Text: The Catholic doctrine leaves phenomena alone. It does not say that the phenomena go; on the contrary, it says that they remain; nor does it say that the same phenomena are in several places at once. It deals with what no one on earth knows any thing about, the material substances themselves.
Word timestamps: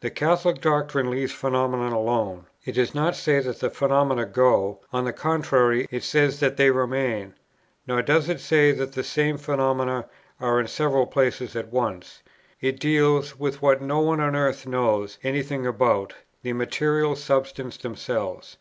The 0.00 0.10
Catholic 0.10 0.60
doctrine 0.60 1.08
leaves 1.08 1.30
phenomena 1.30 1.96
alone. 1.96 2.46
It 2.64 2.72
does 2.72 2.96
not 2.96 3.14
say 3.14 3.38
that 3.38 3.60
the 3.60 3.70
phenomena 3.70 4.26
go; 4.26 4.80
on 4.92 5.04
the 5.04 5.12
contrary, 5.12 5.86
it 5.88 6.02
says 6.02 6.40
that 6.40 6.56
they 6.56 6.72
remain; 6.72 7.34
nor 7.86 8.02
does 8.02 8.28
it 8.28 8.40
say 8.40 8.72
that 8.72 8.94
the 8.94 9.04
same 9.04 9.38
phenomena 9.38 10.08
are 10.40 10.58
in 10.58 10.66
several 10.66 11.06
places 11.06 11.54
at 11.54 11.72
once. 11.72 12.24
It 12.60 12.80
deals 12.80 13.38
with 13.38 13.62
what 13.62 13.80
no 13.80 14.00
one 14.00 14.18
on 14.18 14.34
earth 14.34 14.66
knows 14.66 15.16
any 15.22 15.44
thing 15.44 15.64
about, 15.64 16.12
the 16.42 16.54
material 16.54 17.14
substances 17.14 17.80
themselves. 17.80 18.56